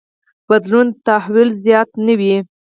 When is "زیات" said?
1.63-1.89